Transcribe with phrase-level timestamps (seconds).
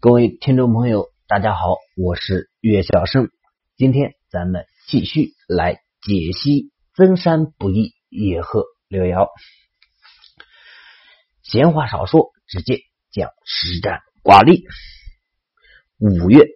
[0.00, 3.30] 各位听众朋友，大家好，我是岳小生。
[3.76, 9.26] 今天咱们继续来解析增山不易，野鹤六爻。
[11.42, 14.68] 闲话少说，直接讲实战卦例。
[15.98, 16.46] 五月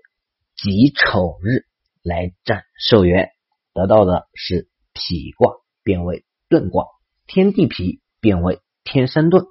[0.54, 1.66] 己丑日
[2.04, 3.32] 来战寿元，
[3.74, 5.00] 得到的是否
[5.36, 6.84] 卦变为遁卦，
[7.26, 7.74] 天地否
[8.20, 9.46] 变为天山遁。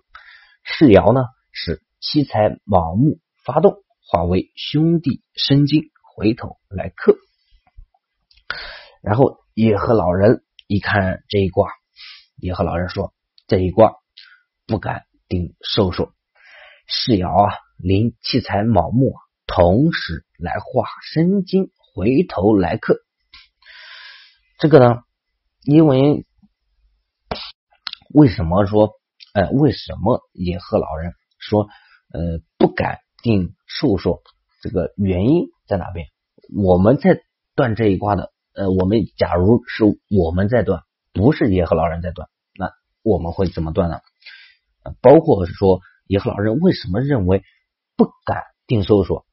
[0.64, 7.16] 世爻呢是七财卯木发动，化为兄弟申金回头来克。
[9.02, 11.72] 然后野鹤老人一看这一卦，
[12.38, 13.14] 野鹤老人说
[13.48, 13.94] ：“这一卦
[14.68, 16.14] 不敢定寿数。
[16.88, 19.16] 世爻啊，临七财卯木，
[19.48, 23.02] 同时来化申金回头来克。
[24.60, 25.04] 这个呢，
[25.64, 26.26] 因为
[28.14, 28.98] 为什么说？”
[29.34, 31.70] 呃，为什么野鹤老人说
[32.12, 34.22] 呃不敢定寿数？
[34.62, 36.08] 这个原因在哪边？
[36.56, 37.22] 我们在
[37.56, 40.84] 断这一卦的，呃，我们假如是我们在断，
[41.14, 42.28] 不是野鹤老人在断，
[42.58, 42.72] 那
[43.04, 44.00] 我们会怎么断呢？
[45.02, 47.44] 包括说野鹤老人为什么认为
[47.96, 49.24] 不敢定寿数？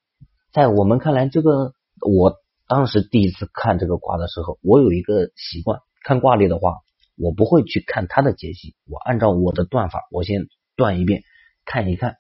[0.53, 6.77] 在我们看来，这个我当时第一次看这个卦的时候，我有一个习惯，看卦例的话。
[7.20, 11.25] 我不会去看他的解析，我按照我的断法，我先断一遍，
[11.64, 12.14] 看一看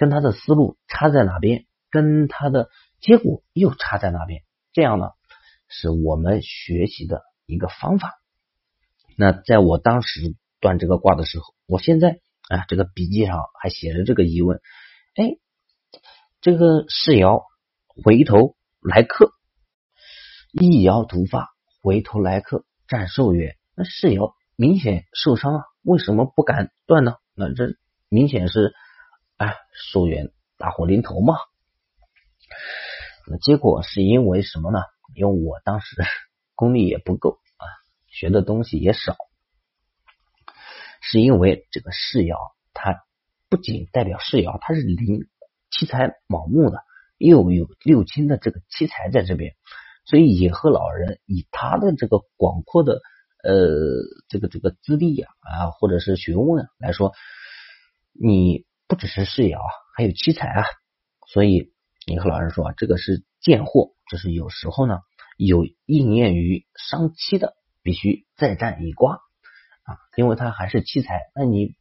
[0.00, 2.70] 跟他的思路差在哪边，跟他的
[3.02, 5.10] 结果又差在哪边，这样呢
[5.68, 8.14] 是我们学习的一个方法。
[9.14, 14.62] 那在我当时断这个卦的时候，我现在啊这个笔记上还写着这个疑问：
[15.16, 15.36] 哎，
[16.40, 17.42] 这个世爻
[18.02, 19.32] 回头来客，
[20.50, 21.50] 一爻突发
[21.82, 24.32] 回头来客占寿元，那世爻。
[24.56, 27.16] 明显受伤啊，为什么不敢断呢？
[27.34, 27.76] 那这
[28.08, 28.74] 明显是
[29.40, 31.34] 哎，寿元大祸临头嘛。
[33.26, 34.80] 那结果是因为什么呢？
[35.14, 35.96] 因为我当时
[36.54, 37.64] 功力也不够啊，
[38.06, 39.16] 学的东西也少，
[41.00, 42.36] 是因为这个世爻
[42.74, 43.02] 它
[43.48, 45.26] 不仅代表世爻，它是临
[45.70, 46.82] 七财卯木的，
[47.16, 49.56] 又有六亲的这个七财在这边，
[50.04, 53.00] 所以野鹤老人以他的这个广阔的。
[53.42, 53.56] 呃，
[54.28, 57.14] 这个这个资历呀啊，或者是学问来说，
[58.12, 60.64] 你不只是世爻啊，还有七彩啊，
[61.28, 61.72] 所以
[62.08, 64.98] 你和老人说，这个是贱货，就是有时候呢
[65.36, 69.20] 有应验于伤妻的，必须再战一卦
[69.84, 71.76] 啊，因为它还是七彩，那你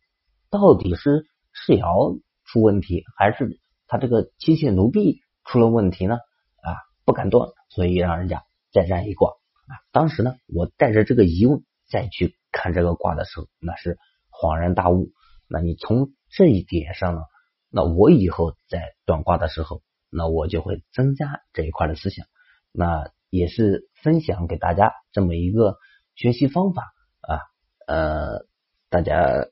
[0.52, 6.14] 到底是世爻出问题，还是他这个妻妾奴婢出了问题呢？
[6.14, 9.32] 啊，不敢断，所以让人家再战一卦。
[9.32, 13.98] 啊，当时呢，我带着这个疑问再去看这个卦的时候，那是
[14.30, 15.10] 恍然大悟。
[15.50, 17.22] 那你从这一点上呢，
[17.70, 22.28] 那我以后在断卦的时候，那我就会增加这一块的思想。
[22.72, 25.78] 那也是分享给大家这么一个
[26.16, 26.84] 学习方法
[27.22, 27.42] 啊，
[27.88, 28.46] 呃，
[28.90, 29.48] 大家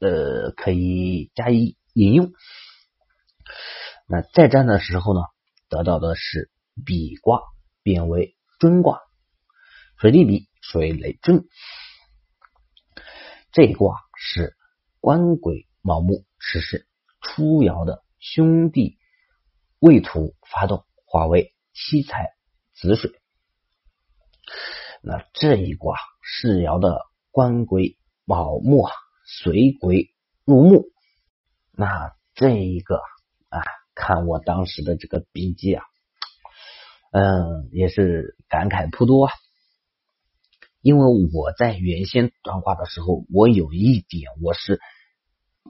[0.00, 2.32] 呃可以加以引用。
[4.06, 5.20] 那再战的时候呢，
[5.68, 6.50] 得到的是
[6.84, 7.40] 比卦
[7.82, 9.00] 变为尊卦。
[9.96, 11.44] 水地比，水雷震。
[13.52, 14.56] 这一卦是
[15.00, 16.86] 官鬼卯木实施
[17.20, 18.98] 初爻的兄弟
[19.78, 22.34] 未土发动，化为七彩
[22.74, 23.10] 子水。
[25.02, 27.00] 那这一卦世爻的
[27.30, 27.96] 官鬼
[28.26, 28.86] 卯木
[29.24, 30.84] 水鬼入木。
[31.72, 32.96] 那这一个
[33.48, 33.62] 啊，
[33.94, 35.84] 看我当时的这个笔记啊，
[37.12, 39.32] 嗯，也是感慨颇多啊。
[40.82, 44.80] 因为我在原先断卦的时候，我有一点我是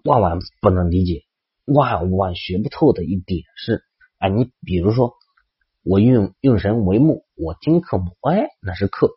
[0.04, 1.25] 万万不能理解、
[1.65, 3.82] 万万学不透的一点是
[4.19, 5.15] 啊，你比如说
[5.82, 9.09] 我用用神为木，我金克木，哎，那是克；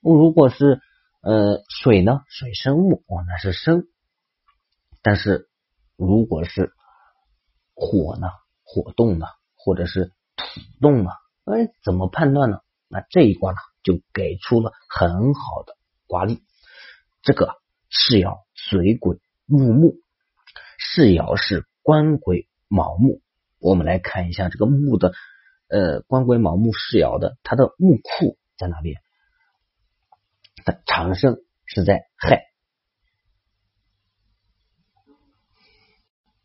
[0.00, 0.80] 如果是
[1.20, 3.88] 呃水呢，水生木，哦，那是生。
[5.02, 5.48] 但是
[5.96, 6.72] 如果是
[7.74, 8.28] 火呢，
[8.62, 10.44] 火动呢，或者是土
[10.80, 11.10] 动呢，
[11.44, 12.60] 哎，怎么判断呢？
[12.88, 13.58] 那这一卦呢？
[13.84, 15.76] 就给出了很好的
[16.08, 16.42] 卦例。
[17.22, 17.54] 这个
[17.88, 20.00] 是爻水鬼入木，
[20.78, 23.22] 是爻是官鬼卯木。
[23.60, 25.12] 我们来看一下这个木的，
[25.68, 29.00] 呃，官鬼卯木是爻的，它的木库在哪边？
[30.64, 32.42] 它长生是在亥，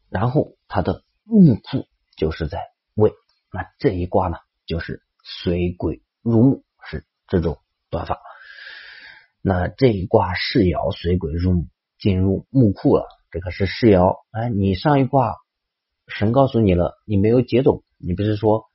[0.09, 1.87] 然后它的木库
[2.17, 2.59] 就是在
[2.95, 3.13] 未。
[3.51, 7.05] 那这一卦呢，就是水鬼入木是。
[7.29, 7.59] 这种
[7.89, 8.19] 断法，
[9.41, 11.67] 那这一卦是爻水鬼入木，
[11.99, 13.07] 进入木库了。
[13.31, 15.35] 这个是是爻，哎，你上一卦
[16.07, 18.65] 神告诉你了，你没有解懂，你不是说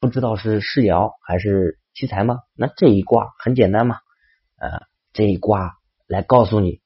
[0.00, 2.40] 不知道是世爻还是七财吗？
[2.54, 3.98] 那这一卦很简单嘛，
[4.56, 4.80] 呃，
[5.12, 5.74] 这一卦
[6.08, 6.80] 来告诉你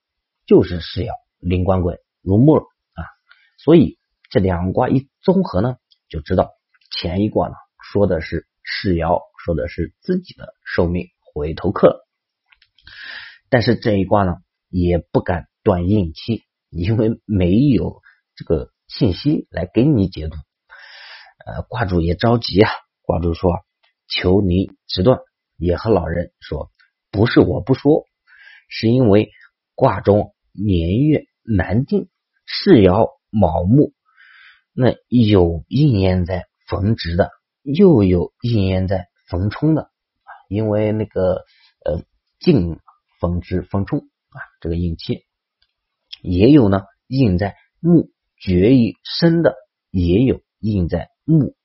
[0.47, 3.09] 就是世爻，灵官鬼如木耳啊，
[3.56, 3.99] 所以
[4.29, 5.77] 这两卦一综合呢，
[6.11, 6.50] 就知道
[6.91, 12.05] 前一卦呢说的是世爻，说的是自己的寿命回头客，
[13.49, 14.37] 但是这一卦呢
[14.69, 18.03] 也不敢断应期，因为没有
[18.37, 20.37] 这个信息来给你解读。
[21.44, 22.71] 呃，卦主也着急啊。
[23.03, 23.50] 卦主说
[24.06, 25.19] ：“求你直断。”
[25.59, 26.71] 也和老人说
[27.11, 28.06] ：“不是我不说，
[28.69, 29.31] 是因为
[29.75, 32.09] 卦中年月难定，
[32.47, 33.93] 世爻卯木，
[34.73, 37.31] 那有应验在逢直的，
[37.62, 40.31] 又有应验在逢冲的啊。
[40.49, 41.44] 因为那个
[41.87, 42.05] 呃
[42.38, 42.79] 进
[43.19, 45.25] 逢之逢冲啊，这个应期
[46.20, 49.56] 也有呢，应在木绝于生的，
[49.90, 51.56] 也有应在木。”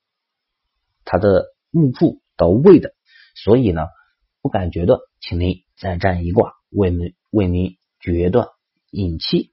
[1.04, 2.94] 它的木库到位的，
[3.34, 3.82] 所以呢，
[4.40, 8.48] 不敢决断，请您再占一卦，为您为您决断
[8.90, 9.52] 引气，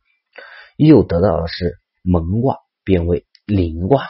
[0.77, 4.05] 又得到的是蒙卦变为灵卦，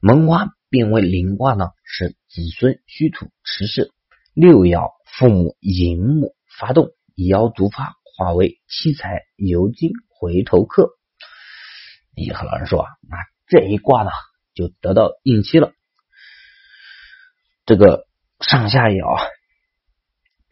[0.00, 3.92] 蒙卦变为灵卦呢，是子孙虚土持世，
[4.32, 10.92] 六爻父母寅木发动，以爻独发，化为七财游金回头客。
[12.16, 14.10] 你和老人说啊，那这一卦呢？
[14.54, 15.72] 就得到应期了。
[17.66, 18.06] 这个
[18.40, 19.30] 上下爻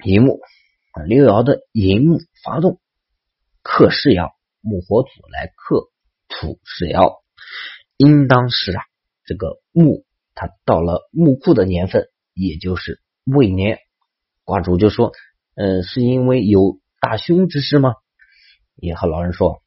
[0.05, 0.40] 寅木
[1.06, 2.78] 六爻的寅木发动
[3.62, 5.90] 克世爻木火土来克
[6.28, 7.20] 土世爻，
[7.96, 8.82] 应当是啊
[9.25, 10.05] 这个木
[10.41, 13.79] 他到了木库的年份，也就是未年。
[14.45, 15.13] 卦主就说
[15.55, 17.93] ：“呃，是因为有大凶之事吗？”
[18.81, 19.63] 也和老人说：“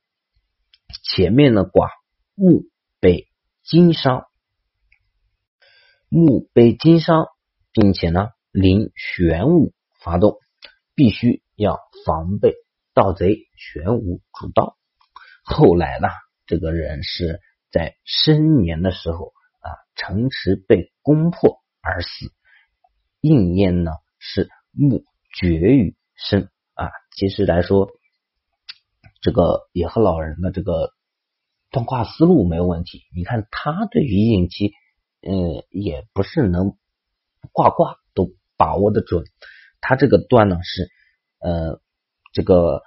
[1.05, 1.89] 前面的卦
[2.33, 2.63] 木
[2.99, 3.27] 被。”
[3.65, 4.25] 经商，
[6.09, 7.27] 木被经商，
[7.71, 9.71] 并且呢，临玄武
[10.03, 10.37] 发动，
[10.95, 12.55] 必须要防备
[12.93, 13.37] 盗贼。
[13.55, 14.75] 玄武主盗，
[15.45, 16.09] 后来呢，
[16.45, 17.39] 这个人是
[17.71, 19.31] 在申年的时候，
[19.95, 22.31] 城池被攻破而死。
[23.21, 25.03] 应验呢是木
[25.33, 26.89] 绝于生啊。
[27.15, 27.89] 其实来说，
[29.21, 30.93] 这个也和老人的这个。
[31.71, 34.73] 断卦思路没有问题，你看他对于应期，
[35.21, 36.77] 嗯，也不是能
[37.51, 39.23] 卦卦都把握的准。
[39.81, 40.87] 他这个断呢是，
[41.39, 41.81] 呃，
[42.31, 42.83] 这个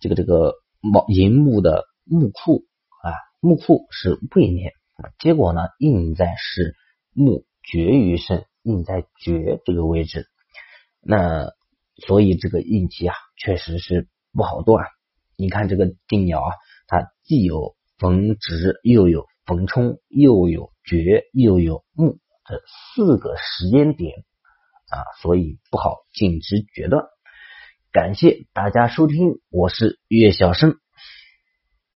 [0.00, 2.64] 这个这个卯寅木的木库
[3.02, 4.72] 啊，木库是未年，
[5.18, 6.76] 结果呢印在是
[7.12, 10.26] 木绝于身，印在绝这个位置，
[11.00, 11.52] 那
[11.96, 14.86] 所以这个印期啊确实是不好断。
[15.36, 16.54] 你看这个定爻啊，
[16.86, 17.76] 它既有。
[17.98, 24.24] 逢直又有逢冲，又有绝，又有木，这四个时间点
[24.90, 27.04] 啊，所以不好尽职决断。
[27.92, 30.81] 感谢大家收听，我是岳小生。